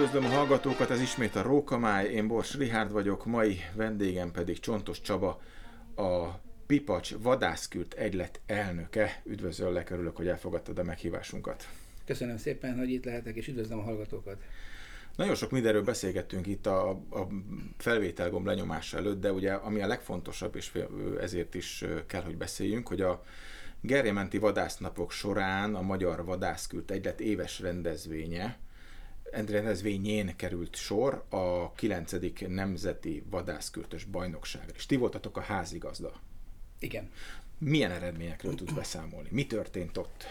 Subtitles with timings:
[0.00, 5.00] Üdvözlöm a hallgatókat, ez ismét a Rókamáj, én Bors Rihárd vagyok, mai vendégem pedig Csontos
[5.00, 5.40] Csaba,
[5.96, 6.26] a
[6.66, 9.22] Pipacs vadászkürt egylet elnöke.
[9.24, 11.68] Üdvözöllek, örülök, hogy elfogadtad a meghívásunkat.
[12.04, 14.36] Köszönöm szépen, hogy itt lehetek, és üdvözlöm a hallgatókat.
[15.16, 17.26] Nagyon sok mindenről beszélgettünk itt a, a
[17.76, 20.72] felvételgomb lenyomása előtt, de ugye ami a legfontosabb, és
[21.20, 23.24] ezért is kell, hogy beszéljünk, hogy a
[23.80, 28.58] Gerjementi vadásznapok során a Magyar Vadászkürt Egylet éves rendezvénye,
[29.32, 32.12] rendezvényén került sor a 9.
[32.48, 36.12] Nemzeti Vadászkürtös Bajnokságra, és ti voltatok a házigazda.
[36.78, 37.10] Igen.
[37.58, 39.28] Milyen eredményekről tudsz beszámolni?
[39.32, 40.24] Mi történt ott?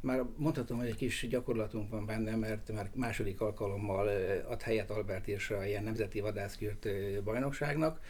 [0.00, 4.08] Már mondhatom, hogy egy kis gyakorlatunk van benne, mert már második alkalommal
[4.48, 6.86] ad helyet Albert Irsa ilyen nemzeti vadászkürt
[7.22, 8.00] bajnokságnak,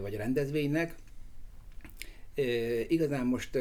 [0.00, 0.94] vagy rendezvénynek.
[2.88, 3.56] Igazán most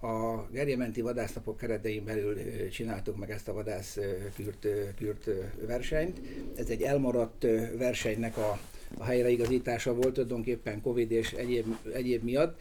[0.00, 2.36] a gerjementi vadásznapok keretein belül
[2.70, 5.28] csináltuk meg ezt a vadászkürt kürt
[5.66, 6.20] versenyt.
[6.56, 7.46] Ez egy elmaradt
[7.78, 8.58] versenynek a,
[8.98, 12.60] a helyreigazítása volt tulajdonképpen Covid és egyéb, egyéb miatt.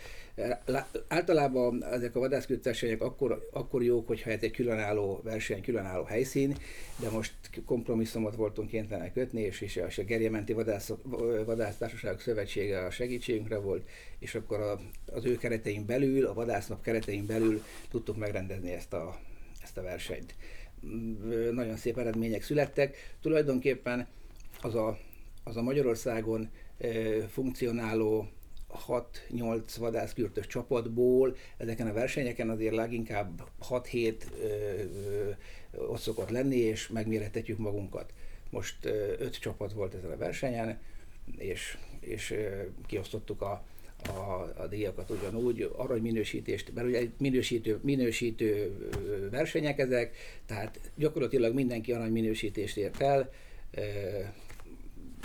[1.08, 6.58] Általában ezek a vadászküldversenyek akkor, akkor jók, hogyha ez egy különálló verseny, különálló helyszín,
[7.00, 7.34] de most
[7.66, 10.92] kompromisszumot voltunk kénytelenek kötni, és, és, a Gerjementi Vadász,
[11.46, 17.26] Vadásztársaságok Szövetsége a segítségünkre volt, és akkor a, az ő keretein belül, a vadásznap keretein
[17.26, 19.20] belül tudtuk megrendezni ezt a,
[19.64, 20.36] ezt a versenyt.
[21.52, 23.16] Nagyon szép eredmények születtek.
[23.22, 24.08] Tulajdonképpen
[24.62, 24.98] az a,
[25.44, 26.50] az a Magyarországon
[27.28, 28.28] funkcionáló
[28.88, 34.14] 6-8 vadászkürtös csapatból ezeken a versenyeken azért leginkább 6-7
[35.74, 38.14] ott szokott lenni, és megmérethetjük magunkat.
[38.50, 40.80] Most 5 csapat volt ezen a versenyen,
[41.38, 42.36] és, és
[42.86, 43.64] kiosztottuk a,
[44.06, 48.76] a, a díjakat ugyanúgy, aranyminősítést, mert ugye minősítő, minősítő
[49.32, 53.32] versenyek ezek, tehát gyakorlatilag mindenki aranyminősítést ért el,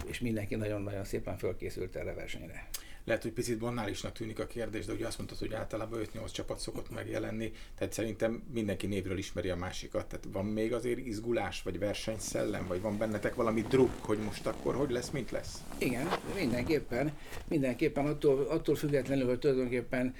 [0.07, 2.69] és mindenki nagyon-nagyon szépen fölkészült erre a versenyre.
[3.07, 6.59] Lehet, hogy picit banálisnak tűnik a kérdés, de ugye azt mondtad, hogy általában 5-8 csapat
[6.59, 10.07] szokott megjelenni, tehát szerintem mindenki névről ismeri a másikat.
[10.07, 14.75] Tehát van még azért izgulás, vagy versenyszellem, vagy van bennetek valami druk, hogy most akkor
[14.75, 15.63] hogy lesz, mint lesz?
[15.79, 17.13] Igen, mindenképpen.
[17.49, 20.15] Mindenképpen attól, attól függetlenül, hogy tulajdonképpen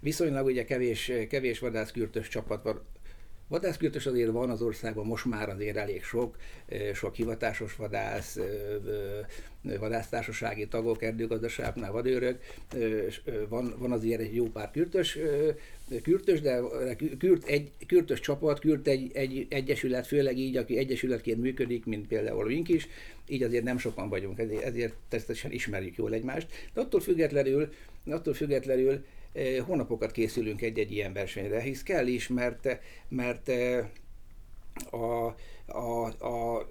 [0.00, 2.62] viszonylag ugye kevés, kevés vadászkürtös csapat
[3.52, 6.36] van Vadászkürtös azért van az országban most már azért elég sok,
[6.94, 8.38] sok hivatásos vadász,
[9.62, 12.40] vadásztársasági tagok, erdőgazdaságnál vadőrök,
[13.48, 15.18] van, van azért egy jó pár kürtös,
[16.02, 16.60] kürtös, de
[17.18, 22.46] kürt, egy, kürtös csapat, kürt egy, egy egyesület, főleg így, aki egyesületként működik, mint például
[22.46, 22.88] Vink is,
[23.26, 27.72] így azért nem sokan vagyunk, ezért, ezért természetesen ismerjük jól egymást, de attól függetlenül,
[28.06, 29.04] attól függetlenül
[29.66, 32.78] hónapokat készülünk egy-egy ilyen versenyre, hisz kell is, mert,
[33.08, 33.50] mert
[34.90, 35.26] a,
[35.66, 36.66] a, a,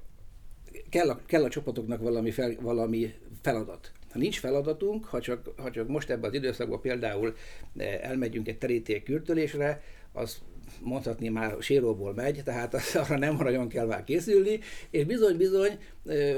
[0.90, 3.92] kell, a, kell a csapatoknak valami, fel, valami feladat.
[4.12, 7.36] Ha nincs feladatunk, ha csak, ha csak most ebben az időszakban például
[8.02, 9.84] elmegyünk egy teríték kürtölésre,
[10.14, 10.42] az
[10.84, 14.60] mondhatni már séróból megy, tehát az, arra nem nagyon kell már készülni,
[14.90, 15.78] és bizony-bizony,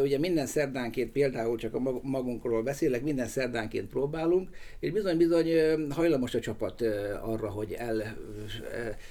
[0.02, 4.50] ugye minden szerdánként például csak a magunkról beszélek, minden szerdánként próbálunk,
[4.80, 5.48] és bizony-bizony
[5.90, 6.82] hajlamos a csapat
[7.22, 8.18] arra, hogy el,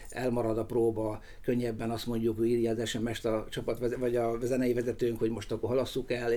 [0.09, 4.72] elmarad a próba, könnyebben azt mondjuk, hogy írja az SMS-t a csapat, vagy a zenei
[4.72, 6.32] vezetőnk, hogy most akkor halasszuk el,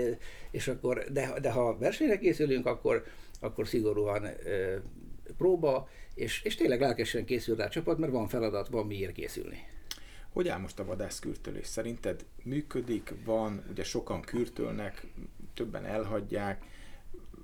[0.51, 3.03] és akkor, de, de ha versenyre készülünk, akkor,
[3.39, 4.28] akkor szigorúan
[5.38, 9.68] próba, és, és tényleg lelkesen készül rá a csapat, mert van feladat, van miért készülni.
[10.29, 11.68] Hogy áll most a vadászkürtölés?
[11.68, 15.06] Szerinted működik, van, ugye sokan kürtölnek,
[15.53, 16.63] többen elhagyják,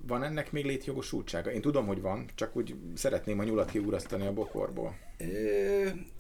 [0.08, 1.52] van ennek még létjogosultsága?
[1.52, 4.98] Én tudom, hogy van, csak úgy szeretném a nyulat kiúrasztani a bokorból.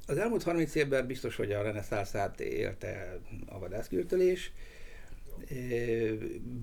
[0.07, 4.51] Az elmúlt 30 évben biztos, hogy a reneszánszát érte a vadászkürtölés.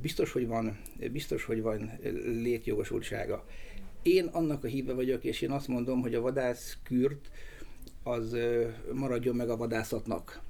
[0.00, 0.80] Biztos, hogy van,
[1.12, 3.46] biztos, hogy van létjogosultsága.
[4.02, 7.30] Én annak a híve vagyok, és én azt mondom, hogy a vadászkürt
[8.02, 8.36] az
[8.92, 10.40] maradjon meg a vadászatnak.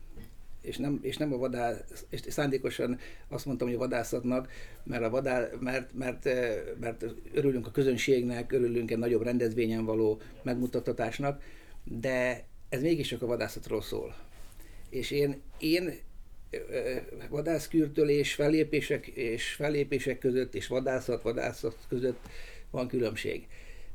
[0.63, 4.49] És nem, és nem a vadász, és szándékosan azt mondtam, hogy a vadászatnak,
[4.85, 6.25] mert, a vadá, mert, mert,
[6.81, 11.43] mert örülünk a közönségnek, örülünk egy nagyobb rendezvényen való megmutattatásnak,
[11.85, 14.17] de ez mégis csak a vadászatról szól.
[14.91, 15.99] És én, én
[17.31, 22.19] vadászkürtölés, fellépések és fellépések között, és vadászat, vadászat között
[22.71, 23.47] van különbség.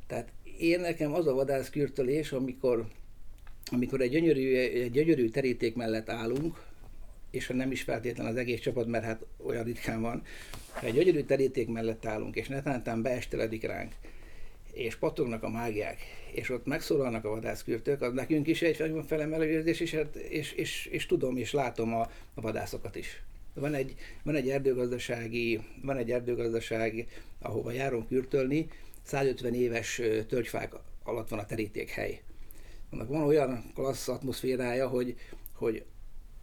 [0.06, 0.28] Tehát
[0.58, 2.86] én nekem az a vadászkürtölés, amikor,
[3.64, 6.62] amikor egy gyönyörű, egy gyönyörű teríték mellett állunk,
[7.30, 10.22] és nem is feltétlen az egész csapat, mert hát olyan ritkán van,
[10.72, 13.92] ha egy gyönyörű teríték mellett állunk, és netántán beesteledik ránk
[14.74, 15.98] és patognak a mágiák,
[16.32, 20.86] és ott megszólalnak a vadászkürtök, az nekünk is egy felemelő érzés, és, hát- és, és,
[20.86, 23.22] és, tudom és látom a, a vadászokat is.
[23.54, 27.06] Van egy, van egy erdőgazdasági, van egy erdőgazdaság,
[27.38, 28.68] ahova járunk kürtölni,
[29.02, 30.74] 150 éves tölgyfák
[31.04, 32.20] alatt van a terítékhely.
[32.90, 35.14] Annak van olyan klassz atmoszférája, hogy,
[35.54, 35.84] hogy,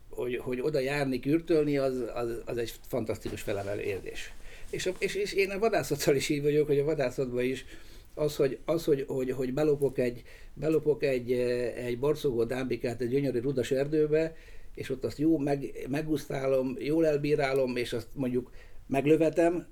[0.10, 4.34] hogy, hogy oda járni, kürtölni, az, az, az egy fantasztikus felemelő érzés.
[4.70, 7.66] És, és, és én a vadászattal is így vagyok, hogy a vadászatban is
[8.14, 10.24] az, hogy, az, hogy, hogy, hogy belopok egy,
[10.54, 11.32] belopok egy,
[11.76, 14.36] egy barszogó dámbikát egy gyönyörű rudas erdőbe,
[14.74, 18.52] és ott azt jó meg, meggusztálom, jól elbírálom, és azt mondjuk
[18.88, 19.68] meglövetem,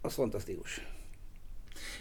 [0.00, 0.86] az fantasztikus.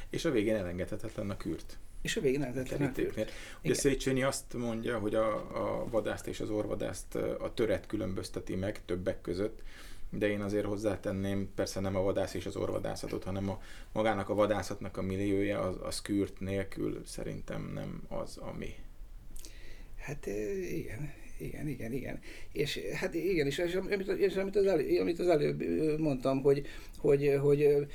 [0.09, 1.77] És a végén elengedhetetlen a kürt.
[2.01, 3.31] És a végén elengedhetetlen a kürt.
[3.63, 8.85] Ugye Széchenyi azt mondja, hogy a, a vadászt és az orvadászt a töret különbözteti meg
[8.85, 9.61] többek között,
[10.09, 13.61] de én azért hozzátenném persze nem a vadász és az orvadászatot, hanem a,
[13.91, 18.75] magának a vadászatnak a milliója az, az kürt nélkül szerintem nem az, ami.
[19.97, 20.25] Hát
[20.69, 22.19] igen, igen, igen, igen.
[22.51, 25.63] És hát igen, és, és, amit, és amit, az elő, amit az előbb
[25.99, 26.67] mondtam, hogy,
[26.97, 27.87] hogy, hogy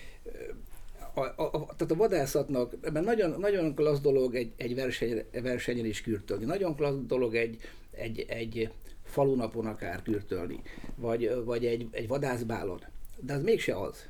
[1.14, 5.84] a, a, a, tehát a vadászatnak, ebben nagyon, nagyon klassz dolog egy, egy verseny, versenyen
[5.84, 7.58] is kürtölni, nagyon klassz dolog egy,
[7.90, 8.70] egy, egy
[9.04, 10.60] falunapon akár kürtölni,
[10.96, 12.84] vagy, vagy egy, egy vadászbálon,
[13.20, 14.06] de az mégse az.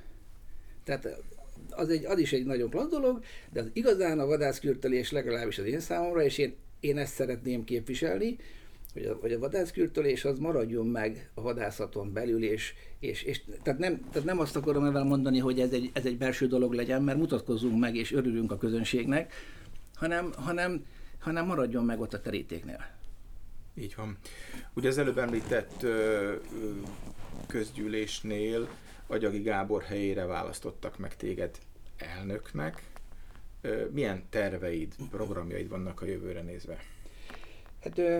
[0.84, 1.22] Tehát
[1.70, 5.64] az, egy, az is egy nagyon klassz dolog, de az igazán a vadászkürtölés legalábbis az
[5.64, 8.36] én számomra, és én, én ezt szeretném képviselni,
[8.92, 13.78] hogy a, hogy a vadászkürtölés az maradjon meg a vadászaton belül, és, és, és tehát,
[13.78, 17.02] nem, tehát nem azt akarom ezzel mondani, hogy ez egy, ez egy belső dolog legyen,
[17.02, 19.32] mert mutatkozzunk meg, és örülünk a közönségnek,
[19.94, 20.86] hanem, hanem,
[21.18, 22.86] hanem maradjon meg ott a terítéknél.
[23.74, 24.18] Így van.
[24.74, 26.34] Ugye az előbb említett ö,
[27.46, 28.68] közgyűlésnél
[29.06, 31.58] Agyagi Gábor helyére választottak meg téged
[31.96, 32.82] elnöknek.
[33.60, 36.78] Ö, milyen terveid, programjaid vannak a jövőre nézve?
[37.82, 38.18] Hát ö,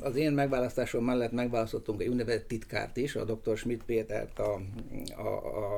[0.00, 3.56] az én megválasztásom mellett megválasztottunk egy úgynevezett titkárt is, a dr.
[3.56, 4.60] Schmidt Pétert, a,
[5.16, 5.28] a,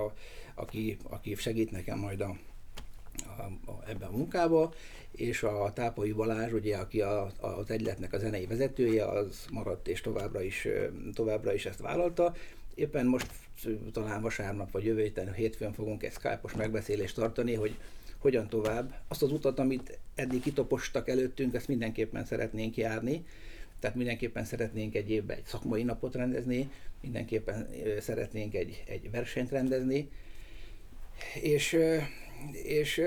[0.05, 0.13] a,
[0.55, 2.37] aki, aki segít nekem majd a,
[3.37, 4.73] a, a, ebben a munkába,
[5.11, 10.01] és a Tápai Balázs, ugye, aki a, az egyletnek a zenei vezetője, az maradt és
[10.01, 10.69] továbbra is,
[11.15, 12.35] továbbra is ezt vállalta.
[12.75, 13.27] Éppen most
[13.93, 17.77] talán vasárnap vagy jövő héten, hétfőn fogunk egy Skype-os megbeszélést tartani, hogy
[18.19, 18.95] hogyan tovább.
[19.09, 23.25] Azt az utat, amit eddig kitopostak előttünk, ezt mindenképpen szeretnénk járni.
[23.79, 26.71] Tehát mindenképpen szeretnénk egy évben egy szakmai napot rendezni,
[27.01, 27.69] mindenképpen
[28.01, 30.11] szeretnénk egy, egy versenyt rendezni,
[31.41, 31.77] és,
[32.53, 33.03] és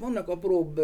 [0.00, 0.80] vannak apróbb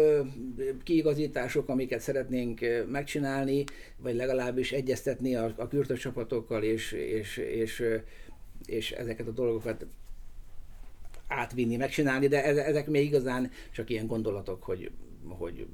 [0.83, 3.63] kiigazítások, amiket szeretnénk megcsinálni,
[3.97, 7.83] vagy legalábbis egyeztetni a, a kürtös csapatokkal, és, és, és,
[8.65, 9.85] és ezeket a dolgokat
[11.27, 14.91] átvinni, megcsinálni, de ezek még igazán csak ilyen gondolatok, hogy,
[15.27, 15.67] hogy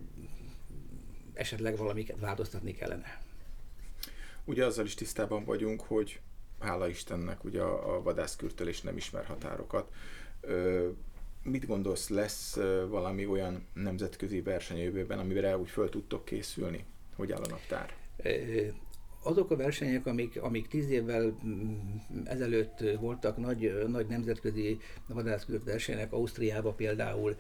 [1.34, 3.22] esetleg valamiket változtatni kellene.
[4.46, 6.20] Ugye azzal is tisztában vagyunk, hogy
[6.60, 9.92] hála Istennek ugye a, a vadászkürtölés nem ismer határokat.
[10.42, 10.90] Ö,
[11.46, 12.56] mit gondolsz, lesz
[12.88, 16.86] valami olyan nemzetközi verseny jövőben, amire úgy föl tudtok készülni?
[17.16, 17.94] Hogy áll a naptár?
[19.26, 21.36] azok a versenyek, amik, amik tíz évvel
[22.24, 27.36] ezelőtt voltak nagy, nagy nemzetközi vadászkürt versenyek, Ausztriában például,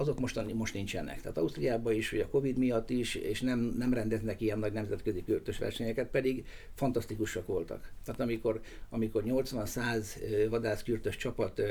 [0.00, 1.20] azok most, most nincsenek.
[1.20, 5.24] Tehát Ausztriában is, hogy a Covid miatt is, és nem, nem rendeznek ilyen nagy nemzetközi
[5.24, 7.92] kürtös versenyeket, pedig fantasztikusak voltak.
[8.04, 10.04] Tehát amikor, amikor 80-100
[10.50, 11.62] vadászkürtös csapat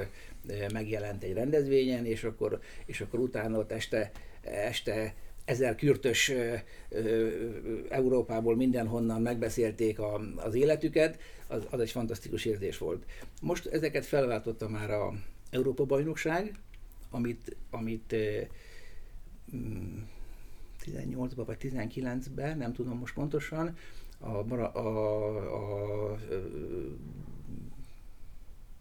[0.74, 5.15] megjelent egy rendezvényen, és akkor, és akkor utána ott este, este
[5.46, 6.31] ezer kürtös
[7.89, 13.05] Európából mindenhonnan megbeszélték a, az életüket, az, az egy fantasztikus érzés volt.
[13.41, 15.13] Most ezeket felváltotta már a
[15.50, 16.60] Európa bajnokság,
[17.09, 18.15] amit, amit
[20.85, 23.77] 18-ban vagy 19-ben, nem tudom most pontosan,
[24.19, 26.17] a, a, a, a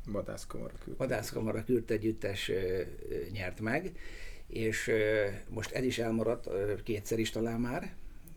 [0.06, 0.96] Vadászkamara Kürt.
[0.96, 2.50] Vadászkamara Kürt együttes
[3.32, 3.92] nyert meg,
[4.46, 4.90] és
[5.48, 7.94] most ez is elmaradt kétszer is talán már,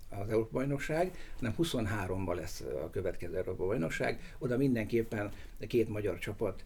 [0.10, 4.36] az Európa bajnokság, hanem 23-ban lesz a következő Európa bajnokság.
[4.38, 5.32] Oda mindenképpen
[5.68, 6.64] két magyar csapat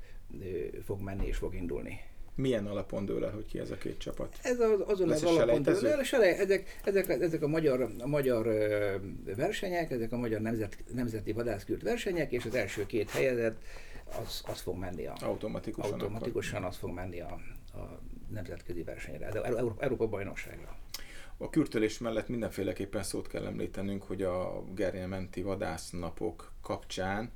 [0.84, 2.00] fog menni és fog indulni.
[2.36, 4.40] Milyen alapon dől el, hogy ki ez a két csapat?
[4.42, 8.46] Ez az, azon Lesz az alapon dől el, ezek, ezek, ezek a magyar, a magyar
[9.36, 13.62] versenyek, ezek a magyar nemzet, nemzeti vadászkürt versenyek, és az első két helyezett
[14.22, 15.16] az, az fog menni a...
[15.22, 15.92] Automatikusan.
[15.92, 17.40] Automatikusan az fog menni a,
[17.74, 18.00] a
[18.30, 19.42] nemzetközi versenyre, de
[19.80, 20.78] Európa bajnokságra.
[21.38, 27.32] A kürtölés mellett mindenféleképpen szót kell említenünk, hogy a Gerje menti vadásznapok kapcsán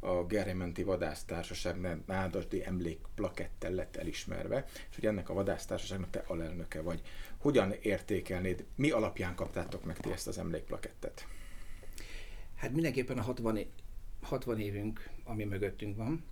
[0.00, 7.02] a Gerrymenti Vadásztársaság nádasdi emlékplakettel lett elismerve, és hogy ennek a vadásztársaságnak te alelnöke vagy.
[7.38, 11.26] Hogyan értékelnéd, mi alapján kaptátok meg ti ezt az emlékplakettet?
[12.54, 13.58] Hát mindenképpen a 60,
[14.20, 16.24] 60 évünk, ami mögöttünk van.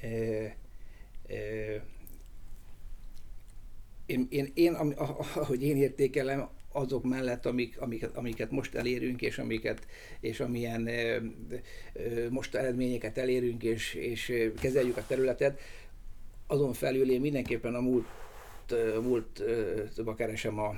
[0.00, 1.36] E, e,
[4.06, 9.86] én, én, én ahogy én értékelem, azok mellett, amik, amiket, amiket most elérünk, és, amiket,
[10.20, 11.20] és amilyen e, e,
[12.30, 15.60] most eredményeket elérünk, és, és kezeljük a területet,
[16.46, 18.06] azon felül én mindenképpen a múlt,
[19.02, 19.42] múlt
[20.16, 20.74] keresem a,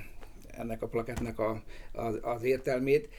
[0.47, 3.09] ennek a plaketnek a, az, az értelmét.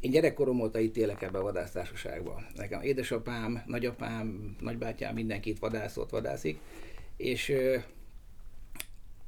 [0.00, 2.42] Én gyerekkorom óta itt élek ebbe a vadásztársaságba.
[2.54, 6.58] Nekem édesapám, nagyapám, nagybátyám mindenkit vadászott, vadászik,
[7.16, 7.76] és ö,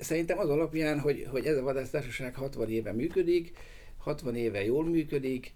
[0.02, 3.52] szerintem az alapján, hogy, hogy ez a vadásztársaság 60 éve működik,
[3.98, 5.54] 60 éve jól működik,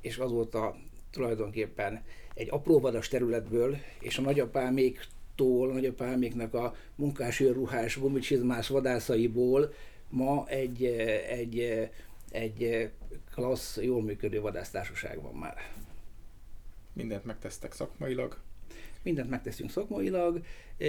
[0.00, 0.76] és azóta
[1.10, 2.02] tulajdonképpen
[2.34, 9.72] egy apró vadas területből, és a nagyapáméktól, a nagyapáméknak a munkásőrruhás, gumicsizmás vadászaiból
[10.08, 10.84] ma egy,
[11.28, 11.88] egy,
[12.30, 12.90] egy
[13.34, 15.56] klassz, jól működő vadásztársaság van már.
[16.92, 18.38] Mindent megtesztek szakmailag?
[19.06, 20.40] Mindent megteszünk szakmailag,
[20.78, 20.86] ö,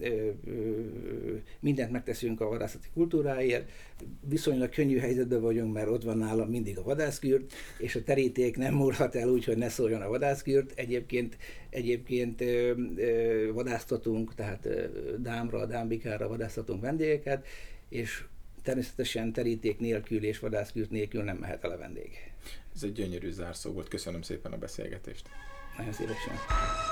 [0.00, 0.80] ö, ö,
[1.60, 3.70] mindent megteszünk a vadászati kultúráért,
[4.28, 8.74] viszonylag könnyű helyzetben vagyunk, mert ott van nálam mindig a vadászkürt, és a teríték nem
[8.74, 10.72] múlhat el úgy, hogy ne szóljon a vadászkürt.
[10.74, 11.36] Egyébként,
[11.70, 14.84] egyébként ö, ö, vadásztatunk, tehát ö,
[15.18, 17.46] dámra, dámbikára vadásztatunk vendégeket,
[17.88, 18.24] és
[18.62, 22.10] természetesen teríték nélkül és vadászkürt nélkül nem mehet el a vendég.
[22.74, 23.88] Ez egy gyönyörű zárszó volt.
[23.88, 25.28] Köszönöm szépen a beszélgetést.
[25.76, 26.89] Nagyon szívesen.